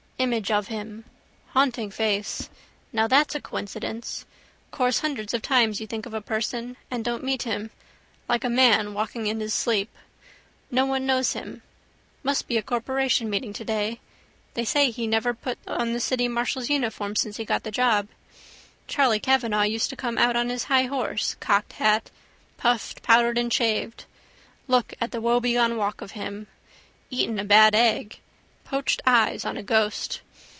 Image 0.29 0.51
of 0.51 0.67
him. 0.67 1.05
Haunting 1.47 1.89
face. 1.89 2.51
Now 2.93 3.07
that's 3.07 3.33
a 3.33 3.41
coincidence. 3.41 4.23
Course 4.69 4.99
hundreds 4.99 5.33
of 5.33 5.41
times 5.41 5.81
you 5.81 5.87
think 5.87 6.05
of 6.05 6.13
a 6.13 6.21
person 6.21 6.77
and 6.91 7.03
don't 7.03 7.23
meet 7.23 7.41
him. 7.41 7.71
Like 8.29 8.43
a 8.43 8.47
man 8.49 8.93
walking 8.93 9.25
in 9.25 9.39
his 9.39 9.51
sleep. 9.55 9.89
No 10.69 10.85
one 10.85 11.07
knows 11.07 11.33
him. 11.33 11.63
Must 12.21 12.47
be 12.47 12.55
a 12.57 12.61
corporation 12.61 13.31
meeting 13.31 13.51
today. 13.51 13.99
They 14.53 14.63
say 14.63 14.91
he 14.91 15.07
never 15.07 15.33
put 15.33 15.57
on 15.65 15.93
the 15.93 15.99
city 15.99 16.27
marshal's 16.27 16.69
uniform 16.69 17.15
since 17.15 17.37
he 17.37 17.43
got 17.43 17.63
the 17.63 17.71
job. 17.71 18.07
Charley 18.85 19.19
Kavanagh 19.19 19.63
used 19.63 19.89
to 19.89 19.95
come 19.95 20.19
out 20.19 20.35
on 20.35 20.49
his 20.49 20.65
high 20.65 20.83
horse, 20.85 21.35
cocked 21.39 21.73
hat, 21.73 22.11
puffed, 22.57 23.01
powdered 23.01 23.39
and 23.39 23.51
shaved. 23.51 24.05
Look 24.67 24.93
at 25.01 25.09
the 25.09 25.19
woebegone 25.21 25.77
walk 25.77 25.99
of 25.99 26.11
him. 26.11 26.45
Eaten 27.09 27.39
a 27.39 27.43
bad 27.43 27.73
egg. 27.73 28.19
Poached 28.63 29.01
eyes 29.05 29.43
on 29.43 29.61
ghost. 29.65 30.21